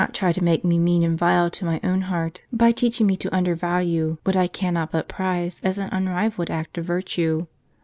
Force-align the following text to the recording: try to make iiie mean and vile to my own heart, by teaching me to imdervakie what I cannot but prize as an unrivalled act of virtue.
try 0.13 0.33
to 0.33 0.43
make 0.43 0.63
iiie 0.63 0.79
mean 0.79 1.03
and 1.03 1.15
vile 1.15 1.47
to 1.51 1.63
my 1.63 1.79
own 1.83 2.01
heart, 2.01 2.41
by 2.51 2.71
teaching 2.71 3.05
me 3.05 3.15
to 3.15 3.29
imdervakie 3.29 4.17
what 4.23 4.35
I 4.35 4.47
cannot 4.47 4.91
but 4.91 5.07
prize 5.07 5.61
as 5.63 5.77
an 5.77 5.89
unrivalled 5.91 6.49
act 6.49 6.79
of 6.79 6.85
virtue. 6.85 7.45